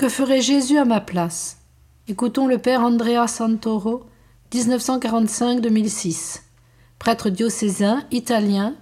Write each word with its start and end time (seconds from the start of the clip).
Que 0.00 0.08
ferait 0.08 0.40
Jésus 0.40 0.78
à 0.78 0.86
ma 0.86 1.02
place? 1.02 1.58
Écoutons 2.08 2.46
le 2.46 2.56
père 2.56 2.80
Andrea 2.80 3.26
Santoro, 3.28 4.06
1945-2006, 4.50 6.40
prêtre 6.98 7.28
diocésain 7.28 8.02
italien, 8.10 8.74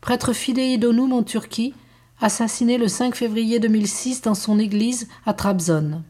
prêtre 0.00 0.32
fidei 0.32 0.78
donum 0.78 1.12
en 1.12 1.24
Turquie, 1.24 1.74
assassiné 2.20 2.78
le 2.78 2.86
5 2.86 3.16
février 3.16 3.58
2006 3.58 4.22
dans 4.22 4.36
son 4.36 4.60
église 4.60 5.08
à 5.26 5.34
Trabzon. 5.34 6.04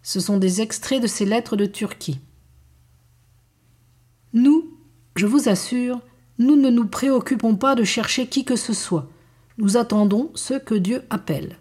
Ce 0.00 0.20
sont 0.20 0.36
des 0.36 0.60
extraits 0.60 1.02
de 1.02 1.08
ses 1.08 1.24
lettres 1.24 1.56
de 1.56 1.66
Turquie. 1.66 2.20
Nous, 4.32 4.78
je 5.16 5.26
vous 5.26 5.48
assure, 5.48 6.00
nous 6.38 6.54
ne 6.54 6.70
nous 6.70 6.86
préoccupons 6.86 7.56
pas 7.56 7.74
de 7.74 7.82
chercher 7.82 8.28
qui 8.28 8.44
que 8.44 8.54
ce 8.54 8.72
soit. 8.72 9.08
Nous 9.58 9.76
attendons 9.76 10.30
ce 10.36 10.54
que 10.54 10.76
Dieu 10.76 11.02
appelle. 11.10 11.58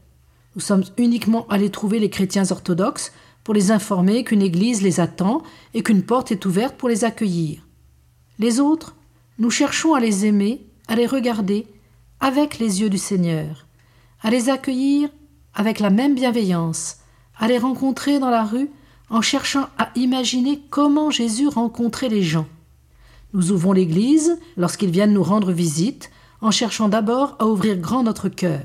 Nous 0.56 0.62
sommes 0.62 0.84
uniquement 0.98 1.46
allés 1.50 1.70
trouver 1.70 2.00
les 2.00 2.10
chrétiens 2.10 2.50
orthodoxes 2.52 3.12
pour 3.44 3.54
les 3.54 3.72
informer 3.72 4.24
qu'une 4.24 4.42
église 4.42 4.82
les 4.82 5.00
attend 5.00 5.44
et 5.74 5.84
qu'une 5.84 6.04
porte 6.04 6.32
est 6.32 6.46
ouverte 6.46 6.78
pour 6.78 6.90
les 6.90 7.04
accueillir. 7.04 7.68
Les 8.40 8.60
autres, 8.60 8.96
nous 9.38 9.52
cherchons 9.52 9.94
à 9.94 10.00
les 10.00 10.26
aimer, 10.26 10.66
à 10.88 10.96
les 10.96 11.08
regarder 11.08 11.68
avec 12.20 12.58
les 12.58 12.82
yeux 12.82 12.90
du 12.90 12.98
Seigneur, 12.98 13.68
à 14.22 14.30
les 14.30 14.50
accueillir 14.50 15.10
avec 15.54 15.80
la 15.80 15.90
même 15.90 16.16
bienveillance, 16.16 16.98
à 17.38 17.48
les 17.48 17.58
rencontrer 17.58 18.20
dans 18.20 18.30
la 18.30 18.44
rue 18.44 18.70
en 19.10 19.22
cherchant 19.22 19.68
à 19.78 19.92
imaginer 19.96 20.62
comment 20.70 21.12
Jésus 21.12 21.48
rencontrait 21.48 22.10
les 22.10 22.24
gens. 22.24 22.48
Nous 23.34 23.52
ouvrons 23.52 23.74
l'Église 23.74 24.40
lorsqu'ils 24.56 24.90
viennent 24.90 25.14
nous 25.14 25.24
rendre 25.24 25.52
visite, 25.52 26.10
en 26.42 26.52
cherchant 26.52 26.90
d'abord 26.90 27.36
à 27.40 27.48
ouvrir 27.48 27.78
grand 27.78 28.04
notre 28.04 28.30
cœur. 28.30 28.62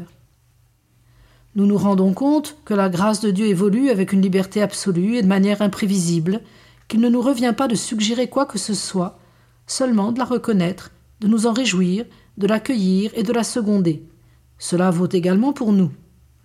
Nous 1.60 1.66
nous 1.66 1.76
rendons 1.76 2.14
compte 2.14 2.56
que 2.64 2.72
la 2.72 2.88
grâce 2.88 3.20
de 3.20 3.30
Dieu 3.30 3.44
évolue 3.44 3.90
avec 3.90 4.14
une 4.14 4.22
liberté 4.22 4.62
absolue 4.62 5.16
et 5.16 5.22
de 5.22 5.26
manière 5.26 5.60
imprévisible, 5.60 6.40
qu'il 6.88 7.00
ne 7.00 7.10
nous 7.10 7.20
revient 7.20 7.52
pas 7.54 7.68
de 7.68 7.74
suggérer 7.74 8.30
quoi 8.30 8.46
que 8.46 8.56
ce 8.56 8.72
soit, 8.72 9.18
seulement 9.66 10.10
de 10.10 10.18
la 10.18 10.24
reconnaître, 10.24 10.90
de 11.20 11.28
nous 11.28 11.46
en 11.46 11.52
réjouir, 11.52 12.06
de 12.38 12.46
l'accueillir 12.46 13.10
et 13.14 13.24
de 13.24 13.32
la 13.34 13.44
seconder. 13.44 14.08
Cela 14.56 14.90
vaut 14.90 15.10
également 15.12 15.52
pour 15.52 15.74
nous. 15.74 15.90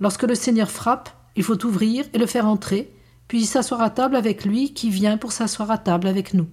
Lorsque 0.01 0.23
le 0.23 0.35
Seigneur 0.35 0.69
frappe, 0.69 1.09
il 1.37 1.43
faut 1.43 1.65
ouvrir 1.65 2.03
et 2.11 2.17
le 2.17 2.25
faire 2.25 2.45
entrer, 2.45 2.91
puis 3.29 3.45
s'asseoir 3.45 3.81
à 3.81 3.91
table 3.91 4.17
avec 4.17 4.43
lui 4.43 4.73
qui 4.73 4.89
vient 4.89 5.15
pour 5.17 5.31
s'asseoir 5.31 5.71
à 5.71 5.77
table 5.77 6.07
avec 6.07 6.33
nous. 6.33 6.47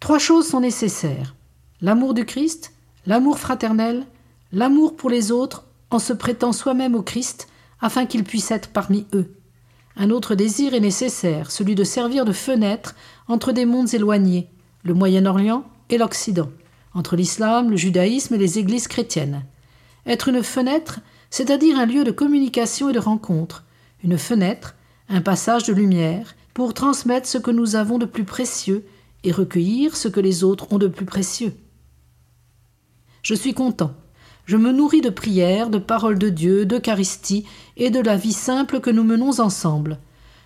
Trois 0.00 0.18
choses 0.18 0.48
sont 0.48 0.58
nécessaires 0.58 1.36
l'amour 1.80 2.12
du 2.12 2.24
Christ, 2.24 2.72
l'amour 3.06 3.38
fraternel, 3.38 4.04
l'amour 4.50 4.96
pour 4.96 5.10
les 5.10 5.30
autres 5.30 5.68
en 5.94 5.98
se 5.98 6.12
prêtant 6.12 6.52
soi-même 6.52 6.94
au 6.94 7.02
Christ 7.02 7.48
afin 7.80 8.06
qu'il 8.06 8.24
puisse 8.24 8.50
être 8.50 8.68
parmi 8.68 9.06
eux. 9.12 9.34
Un 9.96 10.10
autre 10.10 10.34
désir 10.34 10.72
est 10.74 10.80
nécessaire, 10.80 11.50
celui 11.50 11.74
de 11.74 11.84
servir 11.84 12.24
de 12.24 12.32
fenêtre 12.32 12.94
entre 13.28 13.52
des 13.52 13.66
mondes 13.66 13.92
éloignés, 13.92 14.48
le 14.84 14.94
Moyen-Orient 14.94 15.64
et 15.90 15.98
l'Occident, 15.98 16.50
entre 16.94 17.16
l'islam, 17.16 17.70
le 17.70 17.76
judaïsme 17.76 18.34
et 18.34 18.38
les 18.38 18.58
églises 18.58 18.88
chrétiennes. 18.88 19.44
Être 20.06 20.28
une 20.28 20.42
fenêtre, 20.42 21.00
c'est-à-dire 21.30 21.78
un 21.78 21.86
lieu 21.86 22.04
de 22.04 22.10
communication 22.10 22.88
et 22.88 22.92
de 22.92 22.98
rencontre, 22.98 23.64
une 24.02 24.18
fenêtre, 24.18 24.74
un 25.08 25.20
passage 25.20 25.64
de 25.64 25.72
lumière, 25.72 26.34
pour 26.54 26.74
transmettre 26.74 27.28
ce 27.28 27.38
que 27.38 27.50
nous 27.50 27.76
avons 27.76 27.98
de 27.98 28.06
plus 28.06 28.24
précieux 28.24 28.84
et 29.24 29.32
recueillir 29.32 29.96
ce 29.96 30.08
que 30.08 30.20
les 30.20 30.44
autres 30.44 30.72
ont 30.72 30.78
de 30.78 30.88
plus 30.88 31.06
précieux. 31.06 31.54
Je 33.22 33.34
suis 33.34 33.54
content 33.54 33.94
je 34.46 34.56
me 34.56 34.72
nourris 34.72 35.00
de 35.00 35.10
prières, 35.10 35.70
de 35.70 35.78
paroles 35.78 36.18
de 36.18 36.28
Dieu, 36.28 36.66
d'Eucharistie 36.66 37.46
et 37.76 37.90
de 37.90 38.00
la 38.00 38.16
vie 38.16 38.32
simple 38.32 38.80
que 38.80 38.90
nous 38.90 39.04
menons 39.04 39.40
ensemble. 39.40 39.98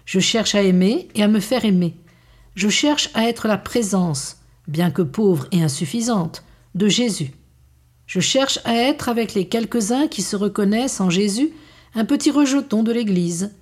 Je 0.04 0.20
cherche 0.20 0.54
à 0.54 0.62
aimer 0.62 1.08
et 1.14 1.22
à 1.22 1.28
me 1.28 1.40
faire 1.40 1.64
aimer. 1.64 1.94
Je 2.54 2.68
cherche 2.68 3.10
à 3.14 3.28
être 3.28 3.48
la 3.48 3.58
présence, 3.58 4.38
bien 4.68 4.90
que 4.90 5.02
pauvre 5.02 5.46
et 5.52 5.62
insuffisante, 5.62 6.44
de 6.74 6.88
Jésus. 6.88 7.32
Je 8.06 8.20
cherche 8.20 8.60
à 8.64 8.74
être 8.74 9.08
avec 9.08 9.34
les 9.34 9.48
quelques-uns 9.48 10.06
qui 10.06 10.22
se 10.22 10.36
reconnaissent 10.36 11.00
en 11.00 11.10
Jésus 11.10 11.52
un 11.94 12.04
petit 12.04 12.30
rejeton 12.30 12.82
de 12.82 12.92
l'Église. 12.92 13.52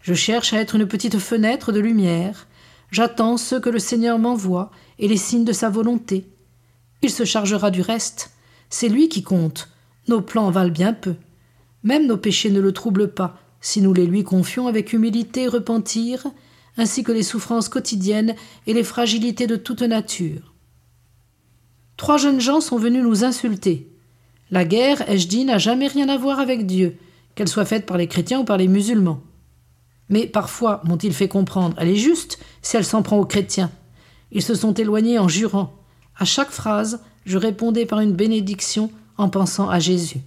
Je 0.00 0.14
cherche 0.14 0.52
à 0.52 0.60
être 0.60 0.74
une 0.74 0.86
petite 0.86 1.18
fenêtre 1.18 1.72
de 1.72 1.80
lumière. 1.80 2.46
J'attends 2.90 3.38
ce 3.38 3.54
que 3.54 3.70
le 3.70 3.78
Seigneur 3.78 4.18
m'envoie 4.18 4.70
et 4.98 5.08
les 5.08 5.16
signes 5.16 5.44
de 5.44 5.52
sa 5.52 5.70
volonté. 5.70 6.26
Il 7.00 7.10
se 7.10 7.24
chargera 7.24 7.70
du 7.70 7.80
reste. 7.80 8.32
C'est 8.68 8.88
lui 8.88 9.08
qui 9.08 9.22
compte. 9.22 9.70
Nos 10.08 10.20
plans 10.20 10.50
valent 10.50 10.72
bien 10.72 10.92
peu. 10.92 11.14
Même 11.82 12.06
nos 12.06 12.16
péchés 12.16 12.50
ne 12.50 12.60
le 12.60 12.72
troublent 12.72 13.12
pas, 13.12 13.38
si 13.60 13.80
nous 13.80 13.94
les 13.94 14.06
lui 14.06 14.24
confions 14.24 14.66
avec 14.66 14.92
humilité 14.92 15.42
et 15.42 15.48
repentir, 15.48 16.26
ainsi 16.76 17.04
que 17.04 17.12
les 17.12 17.22
souffrances 17.22 17.68
quotidiennes 17.68 18.34
et 18.66 18.74
les 18.74 18.84
fragilités 18.84 19.46
de 19.46 19.56
toute 19.56 19.82
nature. 19.82 20.54
Trois 21.96 22.16
jeunes 22.18 22.40
gens 22.40 22.60
sont 22.60 22.78
venus 22.78 23.02
nous 23.02 23.24
insulter. 23.24 23.88
La 24.50 24.64
guerre, 24.64 25.08
ai-je 25.08 25.28
dit, 25.28 25.44
n'a 25.44 25.58
jamais 25.58 25.86
rien 25.86 26.08
à 26.08 26.18
voir 26.18 26.40
avec 26.40 26.66
Dieu, 26.66 26.96
qu'elle 27.34 27.48
soit 27.48 27.64
faite 27.64 27.86
par 27.86 27.96
les 27.96 28.08
chrétiens 28.08 28.40
ou 28.40 28.44
par 28.44 28.56
les 28.56 28.68
musulmans. 28.68 29.22
Mais 30.08 30.26
parfois, 30.26 30.82
m'ont-ils 30.84 31.14
fait 31.14 31.28
comprendre, 31.28 31.76
elle 31.78 31.88
est 31.88 31.96
juste 31.96 32.38
si 32.62 32.76
elle 32.76 32.84
s'en 32.84 33.02
prend 33.02 33.18
aux 33.18 33.24
chrétiens. 33.24 33.70
Ils 34.32 34.42
se 34.42 34.54
sont 34.54 34.74
éloignés 34.74 35.18
en 35.18 35.28
jurant. 35.28 35.72
À 36.18 36.24
chaque 36.24 36.50
phrase, 36.50 37.00
je 37.24 37.38
répondais 37.38 37.86
par 37.86 38.00
une 38.00 38.12
bénédiction 38.12 38.90
en 39.16 39.28
pensant 39.28 39.68
à 39.68 39.78
Jésus. 39.78 40.20